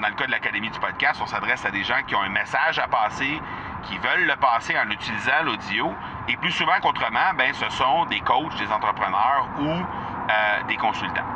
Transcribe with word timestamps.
dans 0.00 0.08
le 0.08 0.14
cas 0.14 0.26
de 0.26 0.30
l'Académie 0.30 0.70
du 0.70 0.80
podcast, 0.80 1.20
on 1.22 1.26
s'adresse 1.26 1.64
à 1.64 1.70
des 1.70 1.84
gens 1.84 2.02
qui 2.06 2.14
ont 2.14 2.22
un 2.22 2.30
message 2.30 2.78
à 2.78 2.88
passer, 2.88 3.40
qui 3.84 3.98
veulent 3.98 4.26
le 4.26 4.36
passer 4.36 4.78
en 4.78 4.88
utilisant 4.90 5.42
l'audio. 5.44 5.94
Et 6.28 6.36
plus 6.36 6.52
souvent 6.52 6.78
qu'autrement, 6.80 7.34
ben, 7.34 7.52
ce 7.54 7.68
sont 7.70 8.06
des 8.06 8.20
coachs, 8.20 8.56
des 8.56 8.70
entrepreneurs 8.70 9.48
ou 9.58 9.68
euh, 9.68 10.62
des 10.68 10.76
consultants. 10.76 11.26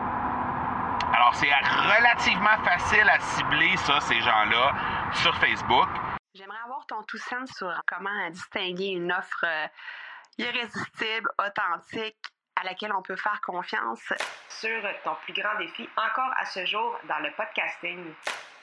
Alors, 1.13 1.35
c'est 1.35 1.51
relativement 1.51 2.57
facile 2.65 3.09
à 3.09 3.21
cibler 3.21 3.77
ça, 3.77 4.01
ces 4.01 4.21
gens-là, 4.21 4.73
sur 5.13 5.37
Facebook. 5.37 5.89
J'aimerais 6.35 6.59
avoir 6.65 6.85
ton 6.87 7.03
tout 7.05 7.19
sens 7.19 7.51
sur 7.57 7.73
comment 7.87 8.31
distinguer 8.31 8.89
une 8.89 9.13
offre 9.13 9.45
euh, 9.45 9.67
irrésistible, 10.39 11.31
authentique, 11.39 12.17
à 12.57 12.65
laquelle 12.65 12.93
on 12.93 13.03
peut 13.03 13.17
faire 13.17 13.41
confiance. 13.41 14.13
Sur 14.49 14.83
ton 15.05 15.15
plus 15.25 15.35
grand 15.35 15.57
défi 15.59 15.89
encore 15.97 16.33
à 16.39 16.47
ce 16.47 16.65
jour 16.67 16.99
dans 17.09 17.19
le 17.19 17.31
podcasting. 17.33 18.15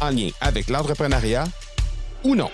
en 0.00 0.10
lien 0.10 0.28
avec 0.40 0.68
l'entrepreneuriat 0.68 1.44
ou 2.24 2.34
non. 2.34 2.50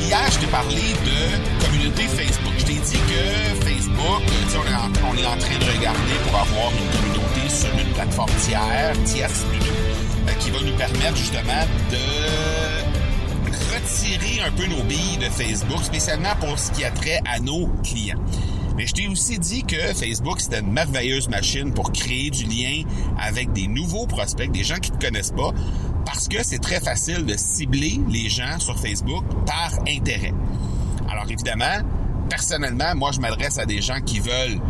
Hier, 0.00 0.30
je 0.30 0.38
t'ai 0.38 0.46
parlé 0.46 0.74
de 0.74 1.64
communauté 1.64 2.02
Facebook. 2.04 2.54
Je 2.58 2.64
t'ai 2.64 2.72
dit 2.74 2.98
que 2.98 3.64
Facebook, 3.64 4.22
on 4.22 4.66
est, 4.66 4.74
en, 4.74 5.10
on 5.10 5.16
est 5.16 5.26
en 5.26 5.36
train 5.36 5.58
de 5.58 5.78
regarder 5.78 6.14
pour 6.26 6.40
avoir 6.40 6.70
une 6.72 6.98
communauté 6.98 7.48
sur 7.48 7.78
une 7.78 7.92
plateforme 7.92 8.30
tiers, 8.40 8.92
tierce 9.04 9.44
plutôt, 9.50 10.38
qui 10.38 10.50
va 10.50 10.60
nous 10.62 10.76
permettre 10.76 11.16
justement 11.16 11.66
de 11.90 12.98
retirer 13.74 14.42
un 14.46 14.50
peu 14.52 14.66
nos 14.66 14.82
billes 14.84 15.18
de 15.18 15.28
Facebook, 15.30 15.82
spécialement 15.82 16.34
pour 16.40 16.58
ce 16.58 16.70
qui 16.72 16.84
a 16.84 16.90
trait 16.90 17.20
à 17.30 17.38
nos 17.40 17.68
clients. 17.82 18.20
Mais 18.78 18.86
je 18.86 18.94
t'ai 18.94 19.08
aussi 19.08 19.40
dit 19.40 19.64
que 19.64 19.76
Facebook, 19.92 20.40
c'était 20.40 20.60
une 20.60 20.70
merveilleuse 20.70 21.28
machine 21.28 21.74
pour 21.74 21.90
créer 21.90 22.30
du 22.30 22.44
lien 22.44 22.84
avec 23.20 23.52
des 23.52 23.66
nouveaux 23.66 24.06
prospects, 24.06 24.48
des 24.52 24.62
gens 24.62 24.76
qui 24.76 24.92
ne 24.92 24.98
te 24.98 25.04
connaissent 25.04 25.32
pas, 25.32 25.50
parce 26.06 26.28
que 26.28 26.44
c'est 26.44 26.60
très 26.60 26.78
facile 26.78 27.26
de 27.26 27.34
cibler 27.36 28.00
les 28.08 28.28
gens 28.28 28.60
sur 28.60 28.78
Facebook 28.78 29.24
par 29.44 29.72
intérêt. 29.88 30.32
Alors 31.10 31.24
évidemment, 31.28 31.82
personnellement, 32.30 32.94
moi, 32.94 33.10
je 33.10 33.18
m'adresse 33.18 33.58
à 33.58 33.66
des 33.66 33.82
gens 33.82 34.00
qui 34.00 34.20
veulent 34.20 34.60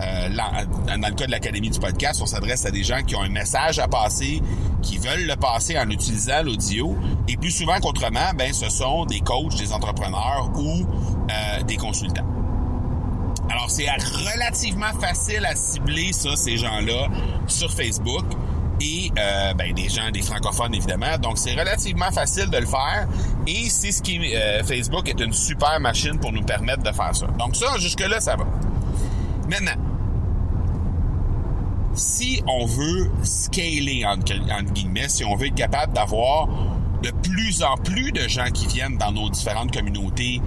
euh, 0.00 0.28
dans 0.30 1.08
le 1.08 1.14
cas 1.14 1.26
de 1.26 1.30
l'Académie 1.30 1.68
du 1.68 1.78
podcast, 1.78 2.22
on 2.22 2.26
s'adresse 2.26 2.64
à 2.64 2.70
des 2.70 2.84
gens 2.84 3.02
qui 3.02 3.16
ont 3.16 3.22
un 3.22 3.28
message 3.28 3.80
à 3.80 3.86
passer, 3.86 4.40
qui 4.80 4.96
veulent 4.96 5.26
le 5.26 5.36
passer 5.36 5.78
en 5.78 5.90
utilisant 5.90 6.42
l'audio. 6.42 6.96
Et 7.28 7.36
plus 7.36 7.50
souvent 7.50 7.78
qu'autrement, 7.80 8.32
ben, 8.34 8.50
ce 8.54 8.70
sont 8.70 9.04
des 9.04 9.20
coachs, 9.20 9.58
des 9.58 9.74
entrepreneurs 9.74 10.52
ou 10.56 10.86
euh, 11.30 11.62
des 11.64 11.76
consultants. 11.76 12.24
Alors, 13.50 13.70
c'est 13.70 13.88
relativement 13.90 14.92
facile 15.00 15.44
à 15.46 15.54
cibler 15.54 16.12
ça, 16.12 16.36
ces 16.36 16.56
gens-là, 16.56 17.08
sur 17.46 17.72
Facebook. 17.72 18.24
Et 18.80 19.10
euh, 19.18 19.54
ben, 19.54 19.74
des 19.74 19.88
gens, 19.88 20.10
des 20.12 20.22
francophones 20.22 20.74
évidemment. 20.74 21.18
Donc, 21.18 21.38
c'est 21.38 21.54
relativement 21.54 22.12
facile 22.12 22.48
de 22.48 22.58
le 22.58 22.66
faire. 22.66 23.08
Et 23.46 23.68
c'est 23.70 23.90
ce 23.90 24.02
qui 24.02 24.36
euh, 24.36 24.62
Facebook 24.62 25.08
est 25.08 25.20
une 25.20 25.32
super 25.32 25.80
machine 25.80 26.18
pour 26.20 26.32
nous 26.32 26.42
permettre 26.42 26.82
de 26.82 26.92
faire 26.92 27.14
ça. 27.14 27.26
Donc 27.38 27.56
ça, 27.56 27.78
jusque-là, 27.78 28.20
ça 28.20 28.36
va. 28.36 28.44
Maintenant, 29.48 29.82
si 31.94 32.42
on 32.46 32.66
veut 32.66 33.10
scaler, 33.22 34.04
entre, 34.06 34.34
entre 34.52 34.72
guillemets, 34.72 35.08
si 35.08 35.24
on 35.24 35.34
veut 35.34 35.46
être 35.46 35.54
capable 35.54 35.92
d'avoir 35.92 36.48
de 37.02 37.10
plus 37.10 37.62
en 37.62 37.76
plus 37.76 38.12
de 38.12 38.28
gens 38.28 38.50
qui 38.52 38.66
viennent 38.66 38.98
dans 38.98 39.12
nos 39.12 39.30
différentes 39.30 39.72
communautés 39.72 40.40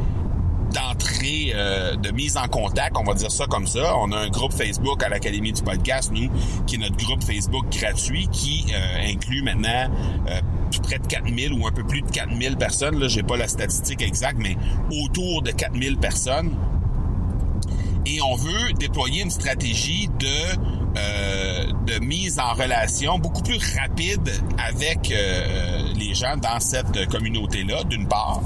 d'entrée, 0.72 1.52
euh, 1.54 1.96
de 1.96 2.12
mise 2.12 2.38
en 2.38 2.48
contact, 2.48 2.96
on 2.98 3.04
va 3.04 3.14
dire 3.14 3.32
ça 3.32 3.46
comme 3.48 3.68
ça. 3.68 3.96
On 3.98 4.12
a 4.12 4.18
un 4.18 4.30
groupe 4.30 4.54
Facebook 4.54 5.04
à 5.04 5.10
l'Académie 5.10 5.52
du 5.52 5.62
podcast, 5.62 6.12
nous, 6.14 6.30
qui 6.66 6.76
est 6.76 6.80
notre 6.80 6.98
groupe 6.98 7.24
Facebook 7.24 7.66
gratuit, 7.72 8.28
qui 8.32 8.66
euh, 8.74 9.12
inclut 9.12 9.44
maintenant 9.44 9.90
euh, 10.30 10.42
près 10.84 11.00
de 11.00 11.08
4000 11.08 11.54
ou 11.54 11.68
un 11.68 11.72
peu 11.72 11.84
plus 11.84 12.02
de 12.02 12.10
4000 12.10 12.58
personnes. 12.58 13.00
Là, 13.00 13.08
j'ai 13.08 13.24
pas 13.24 13.38
la 13.38 13.48
statistique 13.48 14.02
exacte, 14.02 14.40
mais 14.40 14.56
autour 15.04 15.42
de 15.42 15.52
4000 15.52 15.98
personnes. 15.98 16.56
Et 18.06 18.20
on 18.22 18.36
veut 18.36 18.74
déployer 18.80 19.22
une 19.22 19.32
stratégie 19.32 20.10
de 20.20 20.82
de 21.86 22.00
mise 22.00 22.38
en 22.38 22.52
relation 22.52 23.18
beaucoup 23.18 23.42
plus 23.44 23.58
rapide 23.80 24.30
avec 24.58 25.14
les 25.96 26.14
gens 26.14 26.36
dans 26.36 26.60
cette 26.60 27.08
communauté-là, 27.08 27.86
d'une 27.86 28.10
part 28.10 28.42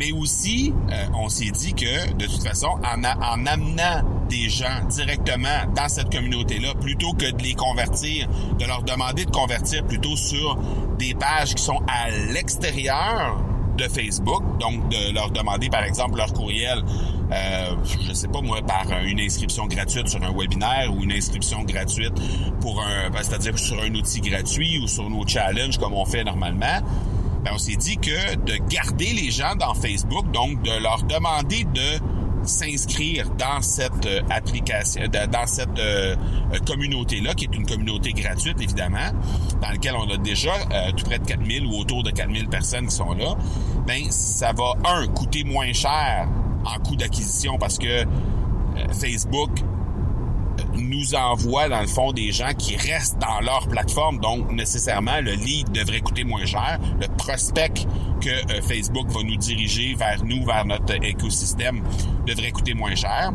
mais 0.00 0.12
aussi, 0.12 0.72
euh, 0.90 1.06
on 1.14 1.28
s'est 1.28 1.50
dit 1.50 1.74
que, 1.74 2.14
de 2.14 2.24
toute 2.24 2.42
façon, 2.42 2.68
en, 2.68 3.04
en 3.04 3.46
amenant 3.46 4.02
des 4.30 4.48
gens 4.48 4.86
directement 4.88 5.66
dans 5.76 5.88
cette 5.88 6.10
communauté-là, 6.10 6.74
plutôt 6.80 7.12
que 7.12 7.30
de 7.30 7.42
les 7.42 7.52
convertir, 7.52 8.26
de 8.58 8.64
leur 8.64 8.82
demander 8.82 9.26
de 9.26 9.30
convertir 9.30 9.84
plutôt 9.84 10.16
sur 10.16 10.56
des 10.98 11.12
pages 11.14 11.54
qui 11.54 11.62
sont 11.62 11.82
à 11.86 12.08
l'extérieur 12.32 13.44
de 13.76 13.84
Facebook, 13.88 14.42
donc 14.58 14.88
de 14.88 15.12
leur 15.12 15.30
demander 15.32 15.68
par 15.68 15.84
exemple 15.84 16.16
leur 16.16 16.32
courriel, 16.32 16.82
euh, 17.32 17.76
je 18.08 18.14
sais 18.14 18.28
pas 18.28 18.40
moi, 18.40 18.62
par 18.62 18.86
une 19.04 19.20
inscription 19.20 19.66
gratuite 19.66 20.08
sur 20.08 20.22
un 20.22 20.32
webinaire 20.32 20.94
ou 20.94 21.02
une 21.02 21.12
inscription 21.12 21.62
gratuite 21.62 22.14
pour 22.60 22.82
un, 22.82 23.10
ben, 23.10 23.22
c'est-à-dire 23.22 23.58
sur 23.58 23.78
un 23.82 23.94
outil 23.94 24.20
gratuit 24.22 24.78
ou 24.82 24.88
sur 24.88 25.10
nos 25.10 25.26
challenges 25.26 25.76
comme 25.78 25.92
on 25.92 26.06
fait 26.06 26.24
normalement 26.24 26.80
ben 27.44 27.52
on 27.54 27.58
s'est 27.58 27.76
dit 27.76 27.96
que 27.96 28.36
de 28.36 28.56
garder 28.68 29.12
les 29.12 29.30
gens 29.30 29.54
dans 29.56 29.74
Facebook, 29.74 30.30
donc 30.32 30.62
de 30.62 30.82
leur 30.82 31.02
demander 31.04 31.64
de 31.64 32.00
s'inscrire 32.44 33.28
dans 33.30 33.60
cette 33.60 34.06
euh, 34.06 34.20
application, 34.30 35.02
dans 35.08 35.46
cette 35.46 35.78
euh, 35.78 36.16
euh, 36.52 36.58
communauté-là, 36.66 37.34
qui 37.34 37.44
est 37.44 37.54
une 37.54 37.66
communauté 37.66 38.12
gratuite, 38.12 38.60
évidemment, 38.60 39.10
dans 39.60 39.68
laquelle 39.68 39.94
on 39.96 40.08
a 40.10 40.16
déjà 40.16 40.52
tout 40.96 41.04
près 41.04 41.18
de 41.18 41.26
4000 41.26 41.66
ou 41.66 41.78
autour 41.78 42.02
de 42.02 42.10
4000 42.10 42.48
personnes 42.48 42.86
qui 42.86 42.94
sont 42.94 43.12
là, 43.12 43.36
ben 43.86 44.10
ça 44.10 44.52
va, 44.52 44.74
un, 44.84 45.06
coûter 45.08 45.44
moins 45.44 45.72
cher 45.72 46.28
en 46.64 46.78
coût 46.82 46.96
d'acquisition 46.96 47.58
parce 47.58 47.78
que 47.78 48.04
Facebook 48.92 49.50
nous 50.74 51.14
envoie 51.14 51.68
dans 51.68 51.80
le 51.80 51.86
fond 51.86 52.12
des 52.12 52.32
gens 52.32 52.52
qui 52.56 52.76
restent 52.76 53.18
dans 53.18 53.40
leur 53.40 53.68
plateforme. 53.68 54.18
Donc, 54.18 54.50
nécessairement, 54.52 55.20
le 55.20 55.32
lead 55.32 55.70
devrait 55.72 56.00
coûter 56.00 56.24
moins 56.24 56.44
cher. 56.44 56.78
Le 57.00 57.06
prospect 57.16 57.86
que 58.20 58.28
euh, 58.28 58.62
Facebook 58.62 59.08
va 59.08 59.22
nous 59.22 59.36
diriger 59.36 59.94
vers 59.94 60.24
nous, 60.24 60.44
vers 60.44 60.64
notre 60.64 60.94
écosystème, 61.04 61.82
devrait 62.26 62.50
coûter 62.50 62.74
moins 62.74 62.94
cher. 62.94 63.32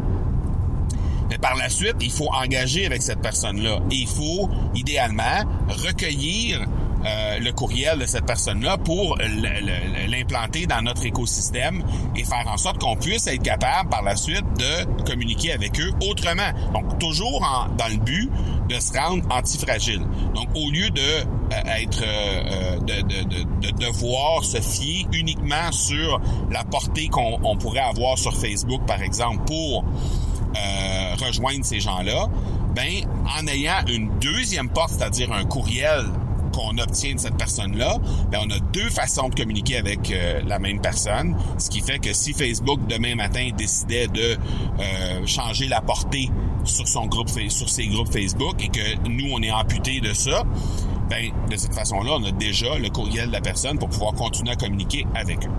Mais 1.29 1.37
par 1.37 1.55
la 1.55 1.69
suite, 1.69 1.95
il 2.01 2.11
faut 2.11 2.29
engager 2.31 2.85
avec 2.85 3.01
cette 3.01 3.21
personne-là. 3.21 3.79
Et 3.91 3.95
il 3.95 4.07
faut, 4.07 4.49
idéalement, 4.75 5.43
recueillir 5.67 6.65
euh, 7.05 7.39
le 7.39 7.51
courriel 7.51 7.99
de 7.99 8.05
cette 8.05 8.25
personne-là 8.25 8.77
pour 8.77 9.17
l'implanter 9.17 10.65
dans 10.65 10.81
notre 10.81 11.05
écosystème 11.05 11.83
et 12.15 12.23
faire 12.23 12.45
en 12.47 12.57
sorte 12.57 12.79
qu'on 12.79 12.95
puisse 12.95 13.27
être 13.27 13.43
capable 13.43 13.89
par 13.89 14.01
la 14.01 14.15
suite 14.15 14.45
de 14.57 15.03
communiquer 15.03 15.53
avec 15.53 15.79
eux 15.79 15.91
autrement. 16.09 16.51
Donc 16.73 16.97
toujours 16.97 17.41
dans 17.77 17.87
le 17.87 17.97
but 17.97 18.31
de 18.69 18.79
se 18.79 18.97
rendre 18.97 19.23
antifragile. 19.29 20.01
Donc 20.33 20.47
au 20.55 20.71
lieu 20.71 20.89
de 20.89 21.01
euh, 21.01 21.79
être 21.79 22.01
euh, 22.03 22.79
de, 22.79 23.01
de, 23.01 23.67
de, 23.67 23.85
devoir 23.85 24.43
se 24.43 24.59
fier 24.59 25.05
uniquement 25.13 25.71
sur 25.71 26.19
la 26.49 26.63
portée 26.63 27.07
qu'on 27.07 27.57
pourrait 27.57 27.79
avoir 27.81 28.17
sur 28.17 28.35
Facebook 28.35 28.83
par 28.87 29.01
exemple 29.01 29.43
pour 29.45 29.85
rejoindre 31.19 31.65
ces 31.65 31.79
gens-là, 31.79 32.27
ben 32.73 33.03
en 33.39 33.45
ayant 33.47 33.85
une 33.87 34.09
deuxième 34.19 34.69
porte, 34.69 34.91
c'est-à-dire 34.91 35.31
un 35.33 35.43
courriel 35.43 36.05
qu'on 36.55 36.77
obtient 36.77 37.13
de 37.13 37.19
cette 37.19 37.37
personne-là, 37.37 37.97
ben 38.31 38.39
on 38.45 38.49
a 38.49 38.59
deux 38.71 38.89
façons 38.89 39.27
de 39.29 39.35
communiquer 39.35 39.77
avec 39.77 40.11
euh, 40.11 40.41
la 40.47 40.57
même 40.57 40.79
personne. 40.79 41.35
Ce 41.57 41.69
qui 41.69 41.81
fait 41.81 41.99
que 41.99 42.13
si 42.13 42.33
Facebook 42.33 42.79
demain 42.87 43.15
matin 43.15 43.49
décidait 43.55 44.07
de 44.07 44.37
euh, 44.79 45.25
changer 45.25 45.67
la 45.67 45.81
portée 45.81 46.29
sur 46.63 46.87
ses 46.87 47.87
groupes 47.87 48.09
Facebook 48.09 48.55
et 48.63 48.69
que 48.69 49.07
nous 49.07 49.27
on 49.33 49.41
est 49.41 49.51
amputé 49.51 49.99
de 49.99 50.13
ça, 50.13 50.43
ben 51.09 51.31
de 51.49 51.55
cette 51.57 51.75
façon-là, 51.75 52.13
on 52.19 52.23
a 52.23 52.31
déjà 52.31 52.77
le 52.79 52.89
courriel 52.89 53.27
de 53.27 53.33
la 53.33 53.41
personne 53.41 53.77
pour 53.77 53.89
pouvoir 53.89 54.13
continuer 54.13 54.51
à 54.51 54.55
communiquer 54.55 55.05
avec 55.13 55.45
eux. 55.45 55.51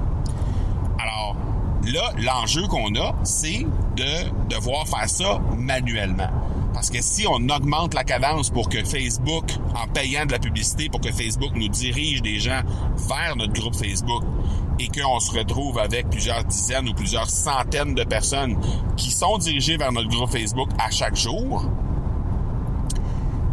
Alors 0.98 1.36
là, 1.84 2.10
l'enjeu 2.18 2.66
qu'on 2.66 2.94
a, 2.96 3.14
c'est 3.22 3.66
de 3.96 4.48
devoir 4.48 4.88
faire 4.88 5.08
ça 5.08 5.40
manuellement. 5.56 6.30
Parce 6.76 6.90
que 6.90 7.00
si 7.00 7.26
on 7.26 7.48
augmente 7.48 7.94
la 7.94 8.04
cadence 8.04 8.50
pour 8.50 8.68
que 8.68 8.84
Facebook, 8.84 9.44
en 9.74 9.88
payant 9.88 10.26
de 10.26 10.32
la 10.32 10.38
publicité, 10.38 10.90
pour 10.90 11.00
que 11.00 11.10
Facebook 11.10 11.52
nous 11.54 11.68
dirige 11.68 12.20
des 12.20 12.38
gens 12.38 12.60
vers 13.08 13.34
notre 13.34 13.54
groupe 13.54 13.74
Facebook 13.74 14.22
et 14.78 14.88
qu'on 14.88 15.18
se 15.18 15.32
retrouve 15.32 15.78
avec 15.78 16.10
plusieurs 16.10 16.44
dizaines 16.44 16.86
ou 16.86 16.92
plusieurs 16.92 17.30
centaines 17.30 17.94
de 17.94 18.04
personnes 18.04 18.58
qui 18.98 19.10
sont 19.10 19.38
dirigées 19.38 19.78
vers 19.78 19.90
notre 19.90 20.10
groupe 20.10 20.30
Facebook 20.30 20.68
à 20.78 20.90
chaque 20.90 21.16
jour, 21.16 21.64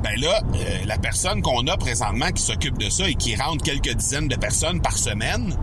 ben 0.04 0.20
là, 0.20 0.42
euh, 0.56 0.80
la 0.86 0.98
personne 0.98 1.42
qu'on 1.42 1.66
a 1.68 1.78
présentement 1.78 2.30
qui 2.30 2.44
s'occupe 2.44 2.78
de 2.78 2.90
ça 2.90 3.08
et 3.08 3.16
qui 3.16 3.38
rentre 3.38 3.64
quelques 3.64 3.94
dizaines 3.96 4.28
de 4.28 4.36
personnes 4.36 4.82
par 4.82 4.98
semaine, 4.98 5.56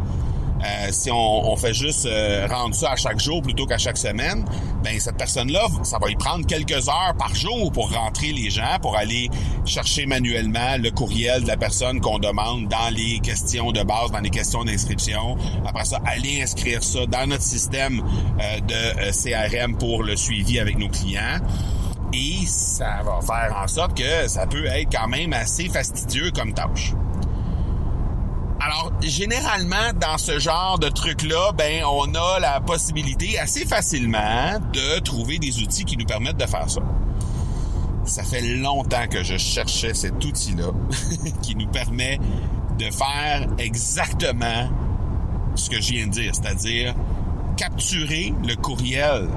euh, 0.63 0.89
si 0.91 1.11
on, 1.11 1.57
fait 1.57 1.75
juste 1.75 2.07
euh, 2.07 2.47
rendre 2.49 2.75
ça 2.75 2.93
à 2.93 2.97
chaque 2.97 3.19
jour 3.21 3.43
plutôt 3.43 3.67
qu'à 3.67 3.79
chaque 3.79 3.97
semaine, 3.97 4.45
ben 4.83 4.99
cette 4.99 5.17
personne-là, 5.17 5.67
ça 5.83 5.99
va 5.99 6.11
y 6.11 6.15
prendre 6.17 6.47
quelques 6.47 6.89
heures 6.89 7.15
par 7.19 7.35
jour 7.35 7.73
pour 7.73 7.93
rentrer 7.93 8.33
les 8.33 8.51
gens, 8.51 8.79
pour 8.81 8.97
aller 8.97 9.31
chercher 9.65 10.07
manuellement 10.07 10.77
le 10.79 10.91
courriel 10.91 11.43
de 11.43 11.49
la 11.49 11.57
personne 11.57 12.01
qu'on 12.01 12.19
demande 12.19 12.69
dans 12.69 12.95
les 12.95 13.21
questions 13.21 13.73
de 13.73 13.83
base, 13.83 14.11
dans 14.11 14.21
les 14.21 14.31
questions 14.31 14.65
d'inscription. 14.65 15.37
Après 15.67 15.85
ça, 15.85 16.01
aller 16.05 16.43
inscrire 16.43 16.83
ça 16.83 17.07
dans 17.07 17.27
notre 17.27 17.43
système 17.43 18.03
euh, 18.41 18.61
de 18.61 19.11
CRM 19.13 19.77
pour 19.77 20.03
le 20.03 20.17
suivi 20.17 20.59
avec 20.59 20.79
nos 20.79 20.89
clients. 20.89 21.41
Et 22.13 22.45
ça 22.47 23.01
va 23.05 23.21
faire 23.21 23.57
en 23.57 23.69
sorte 23.69 23.97
que 23.97 24.29
ça 24.29 24.47
peut 24.47 24.67
être 24.67 24.89
quand 24.93 25.09
même 25.09 25.33
assez 25.33 25.69
fastidieux 25.69 26.31
comme 26.35 26.53
tâche. 26.53 26.93
Alors, 28.71 28.93
généralement, 29.03 29.93
dans 30.01 30.17
ce 30.17 30.39
genre 30.39 30.79
de 30.79 30.89
truc-là, 30.89 31.51
ben, 31.59 31.83
on 31.91 32.15
a 32.15 32.39
la 32.39 32.61
possibilité 32.61 33.37
assez 33.37 33.67
facilement 33.67 34.61
de 34.73 35.01
trouver 35.01 35.39
des 35.39 35.59
outils 35.59 35.85
qui 35.85 35.97
nous 35.97 36.05
permettent 36.05 36.37
de 36.37 36.47
faire 36.47 36.71
ça. 36.71 36.81
Ça 38.05 38.23
fait 38.23 38.43
longtemps 38.43 39.09
que 39.11 39.25
je 39.25 39.37
cherchais 39.39 39.93
cet 39.93 40.25
outil-là 40.25 40.71
qui 41.43 41.57
nous 41.57 41.67
permet 41.67 42.21
de 42.79 42.85
faire 42.85 43.49
exactement 43.59 44.71
ce 45.57 45.69
que 45.69 45.81
je 45.81 45.93
viens 45.93 46.07
de 46.07 46.13
dire, 46.13 46.33
c'est-à-dire 46.33 46.95
capturer 47.57 48.33
le 48.47 48.55
courriel 48.55 49.29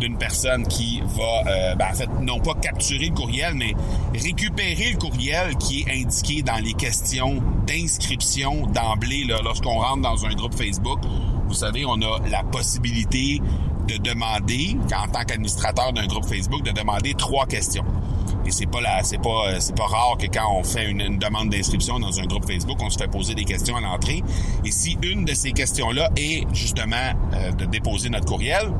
d'une 0.00 0.16
personne 0.16 0.66
qui 0.66 1.02
va, 1.04 1.50
euh, 1.50 1.74
ben, 1.76 1.86
en 1.90 1.94
fait, 1.94 2.08
non 2.20 2.40
pas 2.40 2.54
capturer 2.54 3.08
le 3.08 3.14
courriel, 3.14 3.54
mais 3.54 3.74
récupérer 4.18 4.92
le 4.92 4.98
courriel 4.98 5.56
qui 5.56 5.82
est 5.82 6.02
indiqué 6.02 6.42
dans 6.42 6.62
les 6.62 6.72
questions 6.72 7.42
d'inscription 7.66 8.66
d'emblée 8.66 9.24
lorsqu'on 9.44 9.78
rentre 9.78 10.02
dans 10.02 10.26
un 10.26 10.34
groupe 10.34 10.54
Facebook. 10.54 11.00
Vous 11.46 11.54
savez, 11.54 11.84
on 11.86 12.00
a 12.02 12.18
la 12.28 12.42
possibilité 12.42 13.40
de 13.88 13.96
demander, 13.96 14.76
en 14.94 15.08
tant 15.08 15.24
qu'administrateur 15.24 15.92
d'un 15.92 16.06
groupe 16.06 16.24
Facebook, 16.24 16.62
de 16.62 16.72
demander 16.72 17.14
trois 17.14 17.46
questions. 17.46 17.84
Et 18.46 18.50
c'est 18.50 18.66
pas 18.66 18.80
la, 18.80 19.02
c'est 19.02 19.18
pas, 19.18 19.60
c'est 19.60 19.76
pas 19.76 19.86
rare 19.86 20.16
que 20.18 20.26
quand 20.26 20.54
on 20.56 20.64
fait 20.64 20.88
une, 20.90 21.18
demande 21.18 21.50
d'inscription 21.50 21.98
dans 21.98 22.18
un 22.20 22.24
groupe 22.24 22.46
Facebook, 22.46 22.78
on 22.80 22.90
se 22.90 22.98
fait 22.98 23.08
poser 23.08 23.34
des 23.34 23.44
questions 23.44 23.76
à 23.76 23.80
l'entrée. 23.80 24.22
Et 24.64 24.70
si 24.70 24.96
une 25.02 25.24
de 25.24 25.34
ces 25.34 25.52
questions-là 25.52 26.10
est 26.16 26.46
justement 26.54 27.12
euh, 27.34 27.52
de 27.52 27.64
déposer 27.66 28.08
notre 28.08 28.26
courriel, 28.26 28.72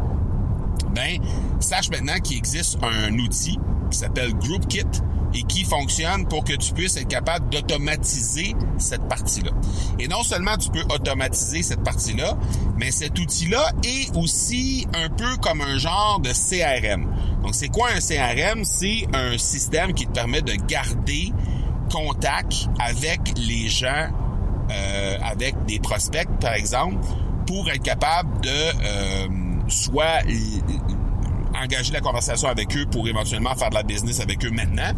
ben 0.94 1.18
sache 1.60 1.90
maintenant 1.90 2.18
qu'il 2.18 2.36
existe 2.36 2.78
un 2.82 3.12
outil 3.18 3.58
qui 3.90 3.98
s'appelle 3.98 4.32
GroupKit 4.34 4.84
et 5.34 5.42
qui 5.44 5.64
fonctionne 5.64 6.26
pour 6.26 6.44
que 6.44 6.54
tu 6.54 6.72
puisses 6.72 6.96
être 6.96 7.08
capable 7.08 7.48
d'automatiser 7.50 8.54
cette 8.78 9.06
partie-là. 9.08 9.52
Et 9.98 10.08
non 10.08 10.22
seulement 10.22 10.56
tu 10.56 10.70
peux 10.70 10.82
automatiser 10.92 11.62
cette 11.62 11.84
partie-là, 11.84 12.36
mais 12.76 12.90
cet 12.90 13.18
outil-là 13.18 13.72
est 13.84 14.16
aussi 14.16 14.86
un 14.94 15.08
peu 15.08 15.36
comme 15.36 15.60
un 15.60 15.78
genre 15.78 16.20
de 16.20 16.30
CRM. 16.30 17.06
Donc 17.42 17.54
c'est 17.54 17.68
quoi 17.68 17.90
un 17.90 18.00
CRM? 18.00 18.64
C'est 18.64 19.06
un 19.12 19.38
système 19.38 19.92
qui 19.92 20.06
te 20.06 20.12
permet 20.12 20.42
de 20.42 20.54
garder 20.54 21.32
contact 21.92 22.68
avec 22.78 23.20
les 23.36 23.68
gens, 23.68 24.08
euh, 24.70 25.18
avec 25.22 25.54
des 25.66 25.78
prospects 25.78 26.28
par 26.40 26.54
exemple, 26.54 26.96
pour 27.46 27.70
être 27.70 27.82
capable 27.82 28.40
de... 28.40 28.50
Euh, 28.50 29.28
soit 29.70 30.22
engager 31.62 31.92
la 31.92 32.00
conversation 32.00 32.48
avec 32.48 32.76
eux 32.76 32.86
pour 32.86 33.06
éventuellement 33.08 33.54
faire 33.54 33.70
de 33.70 33.74
la 33.74 33.82
business 33.82 34.20
avec 34.20 34.44
eux 34.44 34.50
maintenant, 34.50 34.92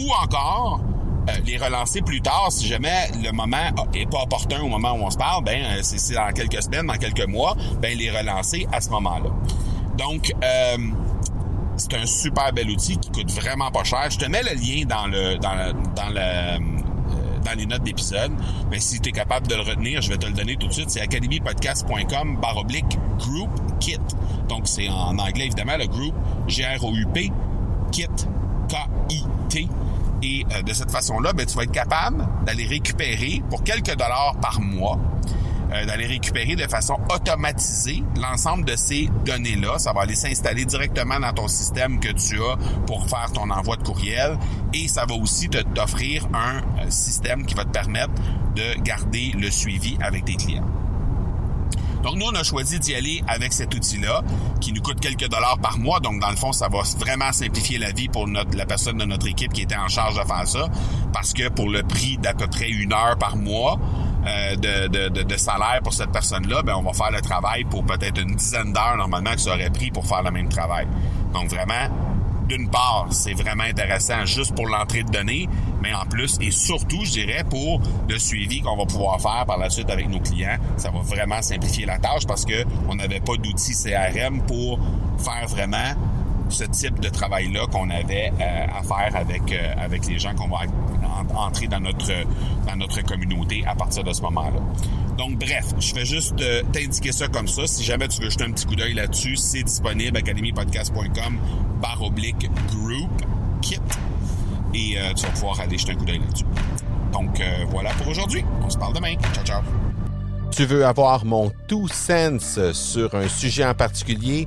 ou 0.00 0.10
encore 0.22 0.80
euh, 1.28 1.32
les 1.44 1.58
relancer 1.58 2.00
plus 2.00 2.20
tard 2.20 2.48
si 2.50 2.66
jamais 2.66 3.08
le 3.22 3.32
moment 3.32 3.56
est 3.92 4.10
pas 4.10 4.22
opportun 4.22 4.60
au 4.60 4.68
moment 4.68 4.92
où 4.92 5.02
on 5.02 5.10
se 5.10 5.18
parle, 5.18 5.44
ben 5.44 5.62
euh, 5.64 5.80
c'est 5.82 6.14
dans 6.14 6.32
quelques 6.32 6.62
semaines, 6.62 6.86
dans 6.86 6.94
quelques 6.94 7.26
mois, 7.26 7.56
ben 7.80 7.96
les 7.96 8.10
relancer 8.10 8.66
à 8.72 8.80
ce 8.80 8.90
moment-là. 8.90 9.30
Donc 9.96 10.32
euh, 10.42 10.76
c'est 11.76 11.94
un 11.94 12.06
super 12.06 12.52
bel 12.52 12.70
outil 12.70 12.98
qui 12.98 13.10
coûte 13.10 13.30
vraiment 13.32 13.70
pas 13.70 13.84
cher. 13.84 14.10
Je 14.10 14.18
te 14.18 14.26
mets 14.26 14.42
le 14.42 14.54
lien 14.54 14.84
dans 14.86 15.06
le 15.06 15.36
dans 15.38 15.72
dans 15.94 16.08
le 16.08 16.78
dans 17.44 17.58
les 17.58 17.66
notes 17.66 17.82
d'épisode. 17.82 18.32
Mais 18.70 18.80
si 18.80 19.00
tu 19.00 19.08
es 19.08 19.12
capable 19.12 19.46
de 19.48 19.54
le 19.54 19.62
retenir, 19.62 20.02
je 20.02 20.10
vais 20.10 20.18
te 20.18 20.26
le 20.26 20.32
donner 20.32 20.56
tout 20.56 20.66
de 20.66 20.72
suite. 20.72 20.90
C'est 20.90 21.00
academypodcast.com 21.00 22.38
baroblique 22.40 22.98
group 23.18 23.50
kit. 23.80 23.98
Donc, 24.48 24.62
c'est 24.66 24.88
en 24.88 25.18
anglais, 25.18 25.46
évidemment, 25.46 25.76
le 25.76 25.86
group 25.86 26.14
G-R-O-U-P 26.46 27.32
kit 27.92 28.06
K-I-T. 28.68 29.68
Et 30.22 30.44
euh, 30.52 30.62
de 30.62 30.72
cette 30.72 30.90
façon-là, 30.90 31.32
ben, 31.32 31.46
tu 31.46 31.56
vas 31.56 31.62
être 31.62 31.72
capable 31.72 32.26
d'aller 32.44 32.66
récupérer 32.66 33.42
pour 33.50 33.62
quelques 33.62 33.94
dollars 33.94 34.36
par 34.40 34.60
mois 34.60 34.98
euh, 35.70 35.84
d'aller 35.84 36.06
récupérer 36.06 36.56
de 36.56 36.66
façon 36.66 36.96
automatisée 37.14 38.02
l'ensemble 38.18 38.64
de 38.64 38.74
ces 38.74 39.10
données-là. 39.26 39.78
Ça 39.78 39.92
va 39.92 40.02
aller 40.02 40.14
s'installer 40.14 40.64
directement 40.64 41.20
dans 41.20 41.32
ton 41.34 41.46
système 41.46 42.00
que 42.00 42.08
tu 42.08 42.40
as 42.42 42.56
pour 42.86 43.06
faire 43.06 43.30
ton 43.34 43.50
envoi 43.50 43.76
de 43.76 43.82
courriel 43.82 44.38
et 44.72 44.88
ça 44.88 45.04
va 45.04 45.14
aussi 45.14 45.50
t'offrir 45.50 46.26
un 46.32 46.56
euh, 46.56 46.88
système 46.88 47.44
qui 47.44 47.54
va 47.54 47.64
te 47.64 47.70
permettre 47.70 48.14
de 48.56 48.80
garder 48.80 49.32
le 49.38 49.50
suivi 49.50 49.98
avec 50.00 50.24
tes 50.24 50.36
clients. 50.36 50.64
Donc, 52.02 52.16
nous, 52.16 52.26
on 52.26 52.34
a 52.34 52.42
choisi 52.42 52.78
d'y 52.78 52.94
aller 52.94 53.22
avec 53.26 53.52
cet 53.52 53.74
outil-là, 53.74 54.22
qui 54.60 54.72
nous 54.72 54.82
coûte 54.82 55.00
quelques 55.00 55.28
dollars 55.28 55.58
par 55.58 55.78
mois. 55.78 56.00
Donc, 56.00 56.20
dans 56.20 56.30
le 56.30 56.36
fond, 56.36 56.52
ça 56.52 56.68
va 56.68 56.80
vraiment 56.98 57.32
simplifier 57.32 57.78
la 57.78 57.92
vie 57.92 58.08
pour 58.08 58.26
notre, 58.26 58.56
la 58.56 58.66
personne 58.66 58.98
de 58.98 59.04
notre 59.04 59.26
équipe 59.26 59.52
qui 59.52 59.62
était 59.62 59.76
en 59.76 59.88
charge 59.88 60.16
de 60.16 60.26
faire 60.26 60.46
ça. 60.46 60.68
Parce 61.12 61.32
que 61.32 61.48
pour 61.48 61.68
le 61.68 61.82
prix 61.82 62.18
d'à 62.18 62.34
peu 62.34 62.46
près 62.46 62.68
une 62.68 62.92
heure 62.92 63.16
par 63.18 63.36
mois, 63.36 63.78
euh, 64.26 64.56
de, 64.56 65.36
salaire 65.36 65.80
pour 65.82 65.92
cette 65.92 66.10
personne-là, 66.10 66.62
ben 66.62 66.74
on 66.76 66.82
va 66.82 66.92
faire 66.92 67.10
le 67.12 67.20
travail 67.20 67.64
pour 67.64 67.84
peut-être 67.84 68.20
une 68.20 68.34
dizaine 68.34 68.72
d'heures 68.72 68.96
normalement 68.96 69.30
que 69.32 69.40
ça 69.40 69.54
aurait 69.54 69.70
pris 69.70 69.90
pour 69.90 70.06
faire 70.06 70.22
le 70.22 70.30
même 70.32 70.48
travail. 70.48 70.86
Donc 71.32 71.48
vraiment, 71.48 71.88
d'une 72.48 72.68
part, 72.70 73.06
c'est 73.10 73.34
vraiment 73.34 73.64
intéressant 73.64 74.24
juste 74.24 74.54
pour 74.54 74.66
l'entrée 74.66 75.02
de 75.02 75.10
données, 75.10 75.48
mais 75.82 75.92
en 75.94 76.06
plus 76.06 76.36
et 76.40 76.50
surtout, 76.50 77.04
je 77.04 77.12
dirais, 77.12 77.44
pour 77.48 77.80
le 78.08 78.18
suivi 78.18 78.60
qu'on 78.60 78.76
va 78.76 78.86
pouvoir 78.86 79.20
faire 79.20 79.44
par 79.46 79.58
la 79.58 79.70
suite 79.70 79.90
avec 79.90 80.08
nos 80.08 80.20
clients, 80.20 80.56
ça 80.76 80.90
va 80.90 81.00
vraiment 81.00 81.42
simplifier 81.42 81.86
la 81.86 81.98
tâche 81.98 82.26
parce 82.26 82.44
que 82.44 82.64
on 82.88 82.94
n'avait 82.94 83.20
pas 83.20 83.36
d'outils 83.36 83.74
CRM 83.74 84.42
pour 84.42 84.78
faire 85.18 85.46
vraiment 85.48 85.94
ce 86.48 86.64
type 86.64 87.00
de 87.00 87.08
travail-là 87.08 87.66
qu'on 87.70 87.90
avait 87.90 88.32
euh, 88.40 88.78
à 88.78 88.82
faire 88.82 89.14
avec 89.14 89.52
euh, 89.52 89.74
avec 89.78 90.06
les 90.06 90.18
gens 90.18 90.34
qu'on 90.34 90.48
va 90.48 90.60
entrer 91.34 91.66
dans 91.66 91.80
notre 91.80 92.12
dans 92.66 92.76
notre 92.76 93.02
communauté 93.02 93.64
à 93.66 93.74
partir 93.74 94.04
de 94.04 94.12
ce 94.12 94.22
moment-là. 94.22 94.60
Donc 95.16 95.38
bref, 95.38 95.66
je 95.78 95.94
vais 95.94 96.04
juste 96.04 96.40
euh, 96.40 96.62
t'indiquer 96.72 97.12
ça 97.12 97.28
comme 97.28 97.48
ça. 97.48 97.66
Si 97.66 97.84
jamais 97.84 98.08
tu 98.08 98.22
veux 98.22 98.30
jeter 98.30 98.44
un 98.44 98.52
petit 98.52 98.66
coup 98.66 98.76
d'œil 98.76 98.94
là-dessus, 98.94 99.36
c'est 99.36 99.62
disponible 99.62 100.16
academypodcast.com 100.16 101.38
barre 101.80 102.02
oblique 102.02 102.50
group 102.68 103.22
kit 103.62 103.80
et 104.74 104.96
tu 105.16 105.22
vas 105.24 105.32
pouvoir 105.32 105.60
aller 105.60 105.78
jeter 105.78 105.92
un 105.92 105.96
coup 105.96 106.04
d'œil 106.04 106.18
là-dessus. 106.18 106.44
Donc 107.12 107.42
voilà 107.70 107.90
pour 107.94 108.08
aujourd'hui. 108.08 108.44
On 108.62 108.70
se 108.70 108.76
parle 108.76 108.94
demain. 108.94 109.14
Ciao 109.32 109.44
ciao. 109.44 109.62
Tu 110.50 110.66
veux 110.66 110.84
avoir 110.84 111.24
mon 111.24 111.50
tout 111.66 111.88
sens 111.88 112.58
sur 112.72 113.14
un 113.14 113.28
sujet 113.28 113.64
en 113.64 113.74
particulier? 113.74 114.46